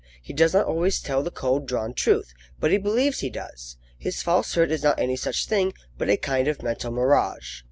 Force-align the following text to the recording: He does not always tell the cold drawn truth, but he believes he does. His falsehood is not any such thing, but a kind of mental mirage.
He 0.19 0.33
does 0.33 0.55
not 0.55 0.65
always 0.65 0.99
tell 0.99 1.21
the 1.21 1.29
cold 1.29 1.67
drawn 1.67 1.93
truth, 1.93 2.33
but 2.59 2.71
he 2.71 2.79
believes 2.79 3.19
he 3.19 3.29
does. 3.29 3.77
His 3.99 4.23
falsehood 4.23 4.71
is 4.71 4.81
not 4.81 4.97
any 4.99 5.15
such 5.15 5.45
thing, 5.45 5.73
but 5.99 6.09
a 6.09 6.17
kind 6.17 6.47
of 6.47 6.63
mental 6.63 6.89
mirage. 6.89 7.59